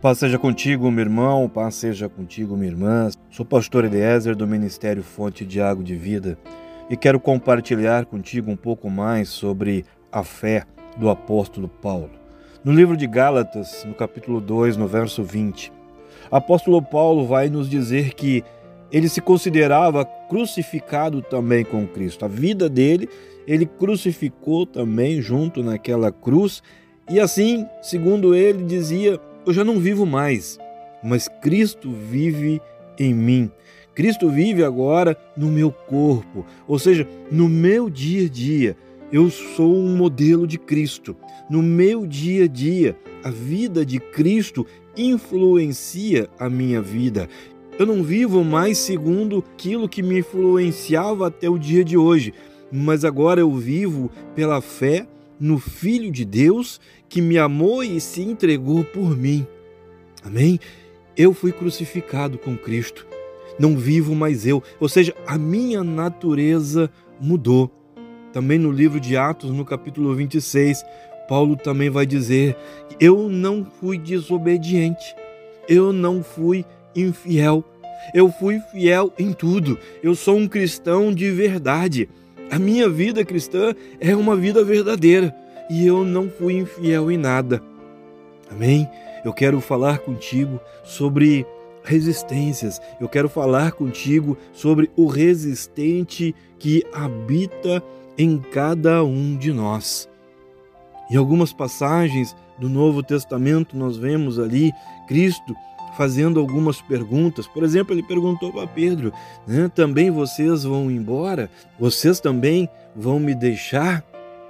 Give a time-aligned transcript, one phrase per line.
[0.00, 3.10] Paz seja contigo, meu irmão, paz seja contigo, minha irmã.
[3.30, 6.38] Sou pastor Eliezer do Ministério Fonte de Água de Vida
[6.88, 10.62] e quero compartilhar contigo um pouco mais sobre a fé
[10.96, 12.10] do apóstolo Paulo.
[12.62, 15.72] No livro de Gálatas, no capítulo 2, no verso 20,
[16.30, 18.44] o apóstolo Paulo vai nos dizer que
[18.92, 22.24] ele se considerava crucificado também com Cristo.
[22.24, 23.08] A vida dele,
[23.48, 26.62] ele crucificou também junto naquela cruz,
[27.10, 29.18] e assim, segundo ele, dizia
[29.48, 30.58] eu já não vivo mais,
[31.02, 32.60] mas Cristo vive
[32.98, 33.50] em mim.
[33.94, 38.76] Cristo vive agora no meu corpo, ou seja, no meu dia a dia.
[39.10, 41.16] Eu sou um modelo de Cristo.
[41.48, 47.26] No meu dia a dia, a vida de Cristo influencia a minha vida.
[47.78, 52.34] Eu não vivo mais segundo aquilo que me influenciava até o dia de hoje,
[52.70, 55.06] mas agora eu vivo pela fé
[55.40, 59.46] no Filho de Deus que me amou e se entregou por mim.
[60.24, 60.58] Amém?
[61.16, 63.06] Eu fui crucificado com Cristo.
[63.58, 67.70] Não vivo mais eu, ou seja, a minha natureza mudou.
[68.32, 70.84] Também no livro de Atos, no capítulo 26,
[71.28, 72.56] Paulo também vai dizer:
[73.00, 75.14] Eu não fui desobediente,
[75.68, 77.64] eu não fui infiel,
[78.14, 82.08] eu fui fiel em tudo, eu sou um cristão de verdade.
[82.50, 85.34] A minha vida cristã é uma vida verdadeira
[85.68, 87.62] e eu não fui infiel em nada.
[88.50, 88.88] Amém?
[89.24, 91.46] Eu quero falar contigo sobre
[91.82, 92.80] resistências.
[92.98, 97.82] Eu quero falar contigo sobre o resistente que habita
[98.16, 100.08] em cada um de nós.
[101.10, 104.72] Em algumas passagens do Novo Testamento, nós vemos ali
[105.06, 105.54] Cristo
[105.96, 107.46] fazendo algumas perguntas.
[107.46, 109.12] Por exemplo, ele perguntou para Pedro:
[109.46, 111.50] né, também vocês vão embora?
[111.78, 114.04] Vocês também vão me deixar?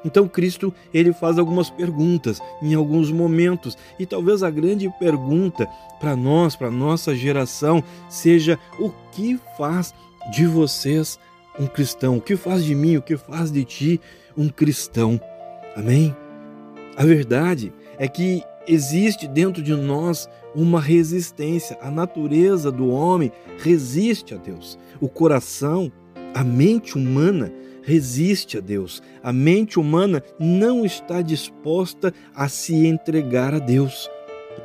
[0.04, 6.14] Então Cristo ele faz algumas perguntas em alguns momentos e talvez a grande pergunta para
[6.14, 9.92] nós, para nossa geração, seja o que faz
[10.30, 11.18] de vocês
[11.58, 12.18] um cristão?
[12.18, 14.00] O que faz de mim, o que faz de ti
[14.36, 15.20] um cristão?
[15.76, 16.14] Amém?
[16.96, 21.78] A verdade é que existe dentro de nós uma resistência.
[21.80, 24.78] A natureza do homem resiste a Deus.
[25.00, 25.90] O coração,
[26.34, 27.52] a mente humana
[27.82, 29.02] resiste a Deus.
[29.22, 34.10] A mente humana não está disposta a se entregar a Deus.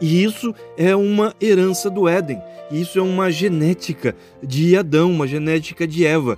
[0.02, 2.42] E isso é uma herança do Éden.
[2.72, 6.38] Isso é uma genética de Adão, uma genética de Eva.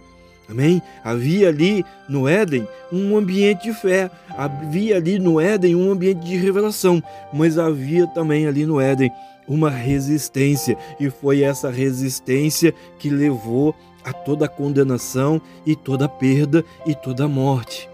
[0.49, 0.81] Amém?
[1.03, 6.37] Havia ali no Éden um ambiente de fé, havia ali no Éden um ambiente de
[6.37, 7.01] revelação,
[7.33, 9.11] mas havia também ali no Éden
[9.47, 16.09] uma resistência, e foi essa resistência que levou a toda a condenação e toda a
[16.09, 17.89] perda e toda a morte.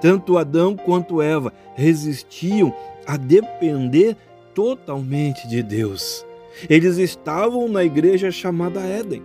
[0.00, 2.74] Tanto Adão quanto Eva resistiam
[3.06, 4.16] a depender
[4.54, 6.24] totalmente de Deus.
[6.68, 9.22] Eles estavam na igreja chamada Éden.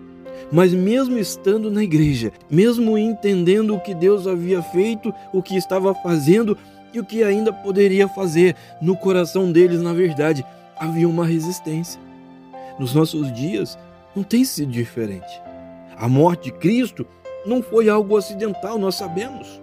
[0.52, 5.94] Mas mesmo estando na igreja, mesmo entendendo o que Deus havia feito, o que estava
[5.96, 6.58] fazendo
[6.94, 10.46] e o que ainda poderia fazer, no coração deles, na verdade,
[10.78, 12.00] havia uma resistência.
[12.80, 13.78] Nos nossos dias,
[14.16, 15.42] não tem sido diferente.
[15.96, 17.06] A morte de Cristo
[17.46, 19.62] não foi algo acidental, nós sabemos.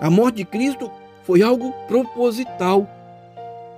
[0.00, 0.90] A morte de Cristo
[1.22, 2.88] foi algo proposital.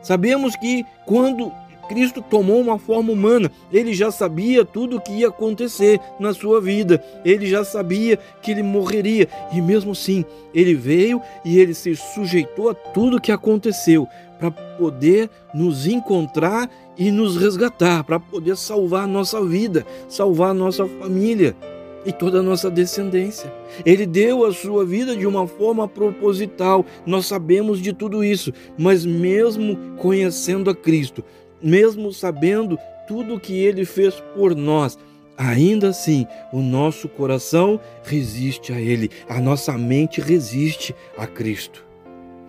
[0.02, 1.52] Sabemos que quando
[1.88, 6.60] Cristo tomou uma forma humana, ele já sabia tudo o que ia acontecer na sua
[6.60, 11.94] vida, ele já sabia que ele morreria, e mesmo assim, ele veio e ele se
[11.96, 14.06] sujeitou a tudo o que aconteceu
[14.38, 21.56] para poder nos encontrar e nos resgatar, para poder salvar nossa vida, salvar nossa família
[22.04, 23.52] e toda a nossa descendência.
[23.84, 29.04] Ele deu a sua vida de uma forma proposital, nós sabemos de tudo isso, mas
[29.04, 31.24] mesmo conhecendo a Cristo,
[31.62, 34.98] mesmo sabendo tudo o que ele fez por nós,
[35.36, 41.84] ainda assim o nosso coração resiste a ele, a nossa mente resiste a Cristo.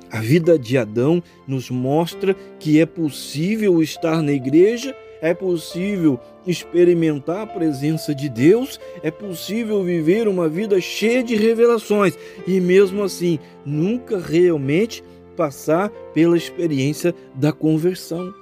[0.10, 7.42] A vida de Adão nos mostra que é possível estar na igreja é possível experimentar
[7.42, 13.40] a presença de Deus, é possível viver uma vida cheia de revelações e, mesmo assim,
[13.66, 15.04] nunca realmente
[15.36, 18.34] passar pela experiência da conversão.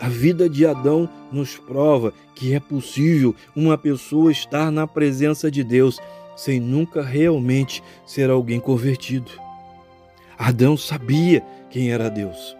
[0.00, 5.62] A vida de Adão nos prova que é possível uma pessoa estar na presença de
[5.62, 6.00] Deus
[6.36, 9.30] sem nunca realmente ser alguém convertido.
[10.38, 12.56] Adão sabia quem era Deus.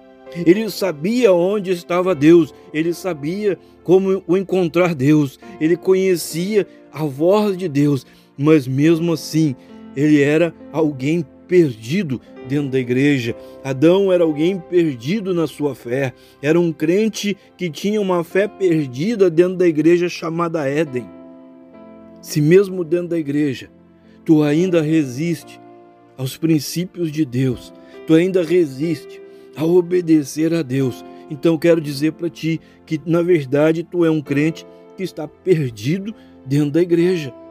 [0.47, 7.57] Ele sabia onde estava Deus, ele sabia como o encontrar Deus, ele conhecia a voz
[7.57, 8.07] de Deus,
[8.39, 9.55] mas mesmo assim
[9.95, 12.19] ele era alguém perdido
[12.49, 13.37] dentro da igreja.
[13.63, 16.15] Adão era alguém perdido na sua fé.
[16.41, 21.05] Era um crente que tinha uma fé perdida dentro da igreja chamada Éden.
[22.23, 23.69] Se mesmo dentro da igreja
[24.25, 25.61] tu ainda resiste
[26.17, 27.71] aos princípios de Deus,
[28.07, 29.21] tu ainda resiste
[29.55, 34.23] a obedecer a Deus, então quero dizer para ti que na verdade tu é um
[34.23, 34.65] crente
[34.97, 36.15] que está perdido
[36.47, 37.42] dentro da igreja.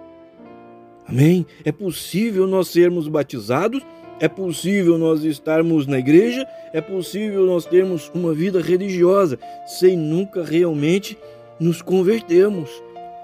[1.07, 1.45] Amém?
[1.65, 3.83] É possível nós sermos batizados,
[4.19, 10.43] é possível nós estarmos na igreja, é possível nós termos uma vida religiosa sem nunca
[10.43, 11.17] realmente
[11.59, 12.69] nos convertermos.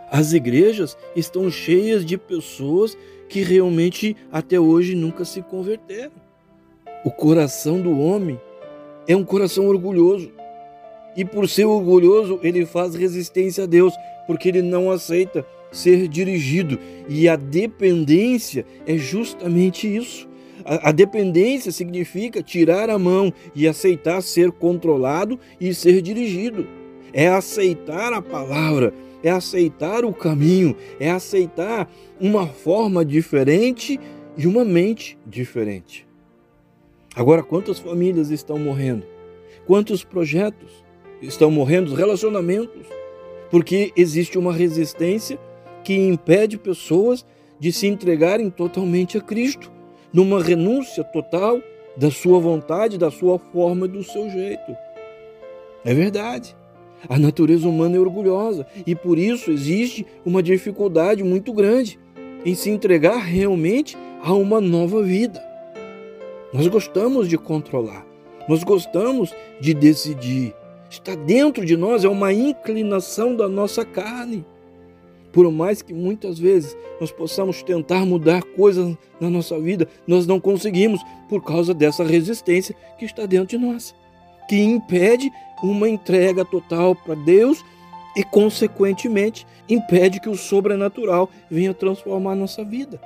[0.09, 2.97] As igrejas estão cheias de pessoas
[3.29, 6.12] que realmente até hoje nunca se converteram.
[7.03, 8.39] O coração do homem
[9.07, 10.31] é um coração orgulhoso.
[11.15, 13.94] E por ser orgulhoso, ele faz resistência a Deus,
[14.25, 16.79] porque ele não aceita ser dirigido.
[17.07, 20.27] E a dependência é justamente isso.
[20.65, 26.67] A, a dependência significa tirar a mão e aceitar ser controlado e ser dirigido.
[27.13, 28.93] É aceitar a palavra,
[29.23, 31.89] é aceitar o caminho, é aceitar
[32.19, 33.99] uma forma diferente
[34.37, 36.05] e uma mente diferente.
[37.15, 39.03] Agora, quantas famílias estão morrendo?
[39.65, 40.83] Quantos projetos
[41.21, 41.95] estão morrendo?
[41.95, 42.85] Relacionamentos?
[43.49, 45.39] Porque existe uma resistência
[45.87, 47.25] que impede pessoas
[47.57, 49.71] de se entregarem totalmente a Cristo,
[50.11, 51.61] numa renúncia total
[51.95, 54.75] da sua vontade, da sua forma e do seu jeito.
[55.85, 56.57] É verdade.
[57.07, 61.97] A natureza humana é orgulhosa e por isso existe uma dificuldade muito grande
[62.43, 65.41] em se entregar realmente a uma nova vida.
[66.51, 68.05] Nós gostamos de controlar,
[68.49, 70.53] nós gostamos de decidir.
[70.89, 74.45] Está dentro de nós, é uma inclinação da nossa carne.
[75.37, 80.39] Por mais que muitas vezes nós possamos tentar mudar coisas na nossa vida, nós não
[80.39, 80.99] conseguimos
[81.29, 83.93] por causa dessa resistência que está dentro de nós,
[84.49, 85.31] que impede
[85.61, 87.63] uma entrega total para Deus
[88.15, 92.99] e, consequentemente, impede que o sobrenatural venha transformar a nossa vida.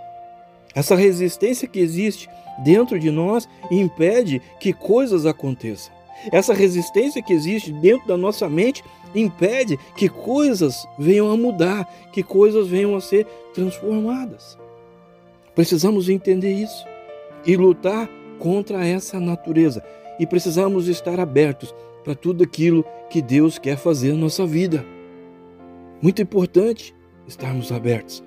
[0.73, 2.29] Essa resistência que existe
[2.63, 5.93] dentro de nós impede que coisas aconteçam.
[6.31, 8.83] Essa resistência que existe dentro da nossa mente
[9.13, 14.57] impede que coisas venham a mudar, que coisas venham a ser transformadas.
[15.53, 16.85] Precisamos entender isso
[17.45, 18.09] e lutar
[18.39, 19.83] contra essa natureza.
[20.19, 21.73] E precisamos estar abertos
[22.03, 24.85] para tudo aquilo que Deus quer fazer na nossa vida.
[26.01, 26.95] Muito importante
[27.27, 28.23] estarmos abertos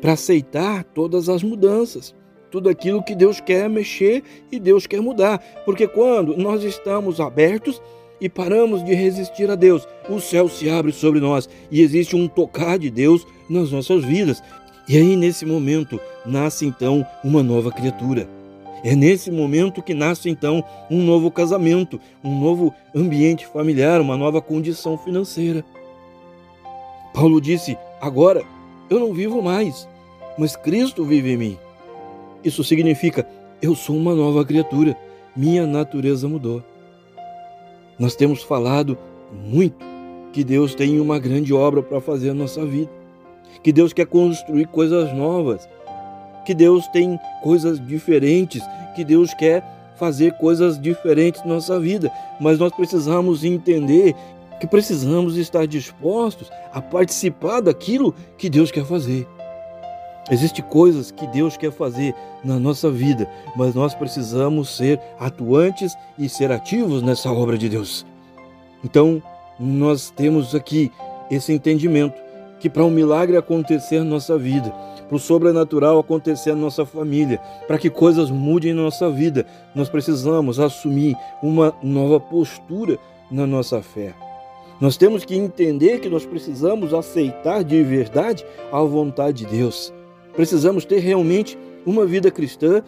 [0.00, 2.14] para aceitar todas as mudanças,
[2.50, 4.22] tudo aquilo que Deus quer mexer
[4.52, 5.38] e Deus quer mudar.
[5.64, 7.80] Porque quando nós estamos abertos
[8.20, 12.26] e paramos de resistir a Deus, o céu se abre sobre nós e existe um
[12.26, 14.42] tocar de Deus nas nossas vidas.
[14.88, 18.28] E aí, nesse momento, nasce então uma nova criatura.
[18.84, 24.40] É nesse momento que nasce então um novo casamento, um novo ambiente familiar, uma nova
[24.40, 25.64] condição financeira.
[27.12, 28.44] Paulo disse: Agora
[28.88, 29.88] eu não vivo mais,
[30.38, 31.58] mas Cristo vive em mim.
[32.44, 33.26] Isso significa:
[33.60, 34.96] eu sou uma nova criatura,
[35.34, 36.62] minha natureza mudou.
[37.98, 38.96] Nós temos falado
[39.32, 39.84] muito
[40.32, 42.90] que Deus tem uma grande obra para fazer na nossa vida,
[43.62, 45.66] que Deus quer construir coisas novas,
[46.44, 48.62] que Deus tem coisas diferentes,
[48.94, 49.64] que Deus quer
[49.96, 54.14] fazer coisas diferentes na nossa vida, mas nós precisamos entender
[54.60, 59.26] que precisamos estar dispostos a participar daquilo que Deus quer fazer.
[60.30, 62.14] Existem coisas que Deus quer fazer
[62.44, 68.04] na nossa vida, mas nós precisamos ser atuantes e ser ativos nessa obra de Deus.
[68.84, 69.22] Então,
[69.58, 70.90] nós temos aqui
[71.30, 72.20] esse entendimento
[72.58, 74.70] que para um milagre acontecer na nossa vida,
[75.08, 79.88] para o sobrenatural acontecer na nossa família, para que coisas mudem na nossa vida, nós
[79.88, 82.98] precisamos assumir uma nova postura
[83.30, 84.12] na nossa fé.
[84.80, 89.92] Nós temos que entender que nós precisamos aceitar de verdade a vontade de Deus.
[90.36, 92.82] Precisamos ter realmente uma vida cristã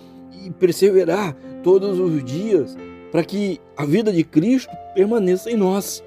[0.45, 2.77] e perseverar todos os dias
[3.11, 6.05] para que a vida de Cristo permaneça em nós.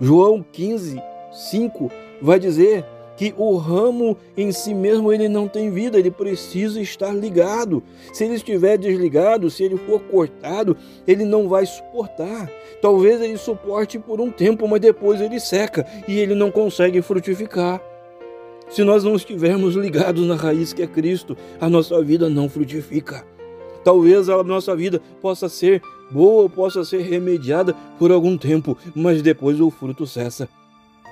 [0.00, 1.00] João 15,
[1.32, 2.84] 5 vai dizer
[3.16, 7.82] que o ramo em si mesmo ele não tem vida, ele precisa estar ligado.
[8.12, 12.50] Se ele estiver desligado, se ele for cortado, ele não vai suportar.
[12.80, 17.80] Talvez ele suporte por um tempo, mas depois ele seca e ele não consegue frutificar.
[18.72, 23.22] Se nós não estivermos ligados na raiz que é Cristo, a nossa vida não frutifica.
[23.84, 29.60] Talvez a nossa vida possa ser boa, possa ser remediada por algum tempo, mas depois
[29.60, 30.48] o fruto cessa.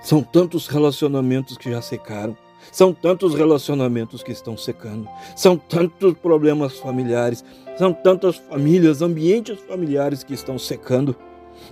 [0.02, 2.34] São tantos relacionamentos que já secaram,
[2.72, 7.44] São tantos relacionamentos que estão secando, são tantos problemas familiares,
[7.76, 11.16] são tantas famílias, ambientes familiares que estão secando.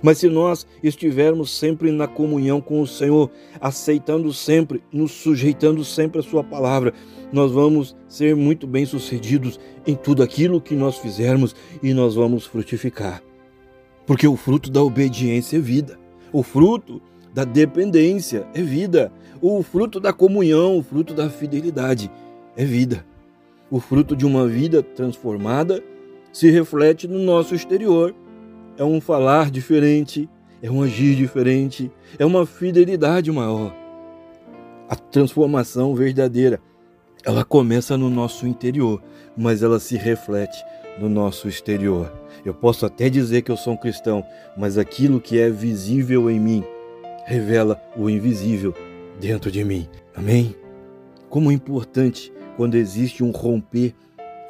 [0.01, 6.19] Mas se nós estivermos sempre na comunhão com o Senhor, aceitando sempre, nos sujeitando sempre
[6.19, 6.93] à Sua palavra,
[7.31, 13.21] nós vamos ser muito bem-sucedidos em tudo aquilo que nós fizermos e nós vamos frutificar.
[14.05, 15.99] Porque o fruto da obediência é vida,
[16.31, 17.01] o fruto
[17.33, 22.11] da dependência é vida, o fruto da comunhão, o fruto da fidelidade
[22.57, 23.05] é vida.
[23.71, 25.83] O fruto de uma vida transformada
[26.33, 28.15] se reflete no nosso exterior.
[28.79, 30.29] É um falar diferente,
[30.63, 33.75] é um agir diferente, é uma fidelidade maior.
[34.87, 36.61] A transformação verdadeira,
[37.25, 39.03] ela começa no nosso interior,
[39.35, 40.63] mas ela se reflete
[40.97, 42.09] no nosso exterior.
[42.45, 44.23] Eu posso até dizer que eu sou um cristão,
[44.55, 46.63] mas aquilo que é visível em mim
[47.25, 48.73] revela o invisível
[49.19, 49.89] dentro de mim.
[50.15, 50.55] Amém?
[51.29, 53.93] Como é importante quando existe um romper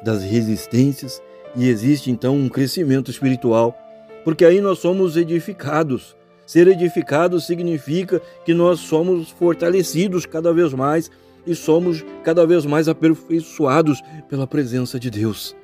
[0.04, 1.20] das resistências
[1.56, 3.76] e existe então um crescimento espiritual,
[4.24, 6.16] porque aí nós somos edificados.
[6.46, 11.10] Ser edificado significa que nós somos fortalecidos cada vez mais
[11.46, 15.56] e somos cada vez mais aperfeiçoados pela presença de Deus.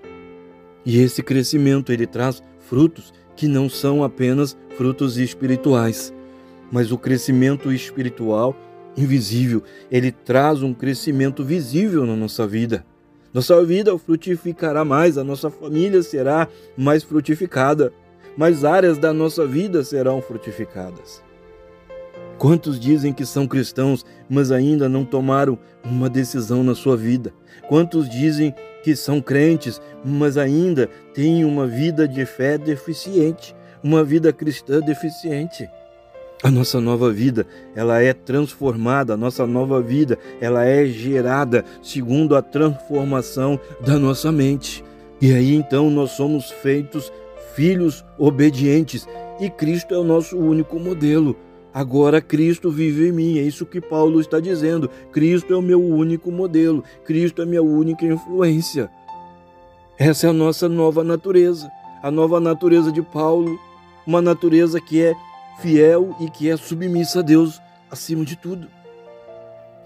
[0.84, 6.14] E esse crescimento ele traz frutos que não são apenas frutos espirituais,
[6.70, 8.56] mas o crescimento espiritual
[8.96, 12.84] invisível, ele traz um crescimento visível na nossa vida.
[13.32, 17.92] Nossa vida frutificará mais, a nossa família será mais frutificada,
[18.36, 21.24] mais áreas da nossa vida serão frutificadas.
[22.38, 27.32] Quantos dizem que são cristãos, mas ainda não tomaram uma decisão na sua vida?
[27.66, 34.32] Quantos dizem que são crentes, mas ainda têm uma vida de fé deficiente, uma vida
[34.32, 35.68] cristã deficiente?
[36.42, 42.36] A nossa nova vida, ela é transformada, a nossa nova vida, ela é gerada segundo
[42.36, 44.84] a transformação da nossa mente.
[45.20, 47.10] E aí então nós somos feitos
[47.56, 49.08] filhos obedientes
[49.40, 51.34] e Cristo é o nosso único modelo.
[51.72, 54.90] Agora Cristo vive em mim, é isso que Paulo está dizendo.
[55.10, 58.90] Cristo é o meu único modelo, Cristo é minha única influência.
[59.98, 61.70] Essa é a nossa nova natureza,
[62.02, 63.58] a nova natureza de Paulo,
[64.06, 65.14] uma natureza que é
[65.60, 67.58] fiel e que é submissa a Deus
[67.90, 68.68] acima de tudo.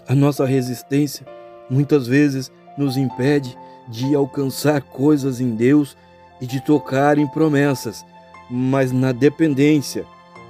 [0.07, 1.25] A nossa resistência
[1.69, 5.95] muitas vezes nos impede de alcançar coisas em Deus
[6.41, 8.03] e de tocar em promessas,
[8.49, 10.05] mas na dependência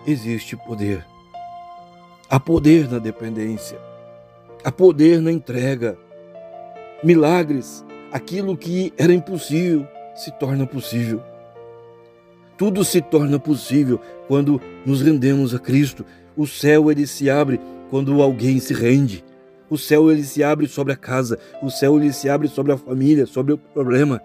[0.08, 1.06] existe poder.
[2.30, 3.78] Há poder na dependência,
[4.64, 5.98] há poder na entrega.
[7.04, 11.22] Milagres, aquilo que era impossível se torna possível.
[12.58, 16.06] Tudo se torna possível quando nos rendemos a Cristo.
[16.38, 19.26] O céu ele se abre quando alguém se rende.
[19.70, 22.78] O céu ele se abre sobre a casa, o céu ele se abre sobre a
[22.78, 24.22] família, sobre o problema.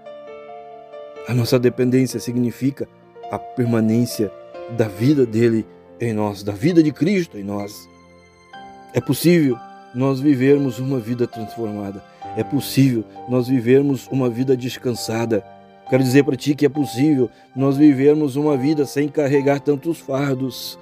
[1.29, 2.89] A nossa dependência significa
[3.31, 4.31] a permanência
[4.77, 5.67] da vida dele
[6.01, 7.89] em nós, da vida de Cristo em nós.
[8.95, 9.57] É possível
[9.95, 12.03] nós vivermos uma vida transformada.
[12.37, 15.45] É possível nós vivermos uma vida descansada
[15.89, 20.77] Quero dizer para ti que é possível nós vivermos uma vida sem carregar tantos fardos,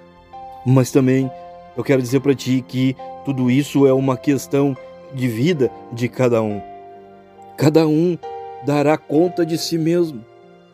[0.64, 1.30] mas também
[1.76, 4.74] eu quero dizer para ti que tudo isso é uma questão
[5.12, 6.58] de vida de cada um.
[7.54, 8.16] Cada um
[8.64, 10.24] dará conta de si mesmo.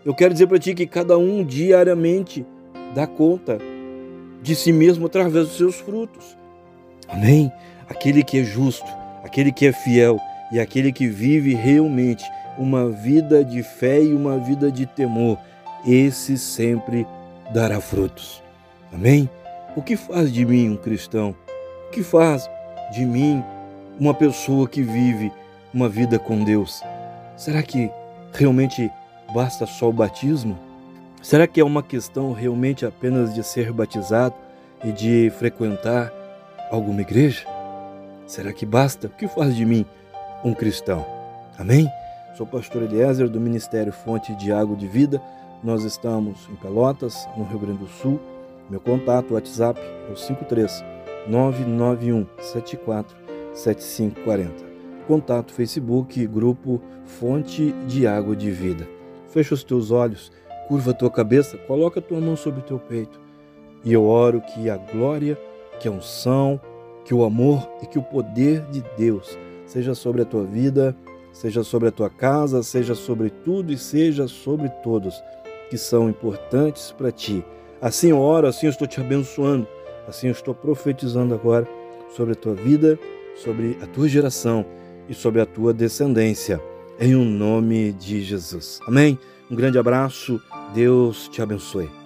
[0.05, 2.47] Eu quero dizer para ti que cada um diariamente
[2.95, 3.59] dá conta
[4.43, 6.39] de si mesmo através dos seus frutos.
[7.09, 7.53] Amém?
[7.89, 8.87] Aquele que é justo,
[9.23, 10.19] aquele que é fiel
[10.53, 12.25] e aquele que vive realmente
[12.57, 15.39] uma vida de fé e uma vida de temor,
[15.87, 17.07] esse sempre
[17.53, 18.43] dará frutos.
[18.93, 19.29] Amém?
[19.77, 21.35] O que faz de mim um cristão?
[21.89, 22.49] O que faz
[22.93, 23.45] de mim
[23.99, 25.31] uma pessoa que vive
[25.75, 26.83] uma vida com Deus?
[27.37, 27.91] Será que
[28.33, 28.91] realmente
[29.33, 30.59] basta só o batismo?
[31.23, 34.35] Será que é uma questão realmente apenas de ser batizado
[34.85, 36.13] e de frequentar
[36.71, 37.45] alguma igreja?
[38.27, 39.07] Será que basta?
[39.07, 39.85] O que faz de mim
[40.45, 41.05] um cristão?
[41.59, 41.87] Amém?
[42.37, 45.21] Sou pastor Eliezer do Ministério Fonte de Água de Vida.
[45.63, 48.19] Nós estamos em Pelotas, no Rio Grande do Sul.
[48.71, 50.83] Meu contato WhatsApp é o 53
[51.29, 53.17] 991 74
[53.53, 54.71] 7540.
[55.07, 59.00] Contato Facebook, grupo Fonte de Água de Vida.
[59.31, 60.31] Fecha os teus olhos,
[60.69, 63.21] curva a tua cabeça, coloca a tua mão sobre o teu peito.
[63.85, 65.39] E eu oro que a glória,
[65.79, 66.61] que a unção,
[67.05, 70.97] que o amor e que o poder de Deus seja sobre a tua vida
[71.33, 75.23] seja sobre a tua casa, seja sobre tudo e seja sobre todos
[75.69, 77.45] que são importantes para ti.
[77.81, 79.67] Assim eu oro, assim eu estou te abençoando,
[80.07, 81.67] assim eu estou profetizando agora
[82.15, 82.99] sobre a tua vida,
[83.37, 84.67] sobre a tua geração
[85.09, 86.61] e sobre a tua descendência,
[87.01, 88.79] em um nome de Jesus.
[88.87, 89.19] Amém?
[89.51, 90.41] Um grande abraço,
[90.75, 92.00] Deus te abençoe.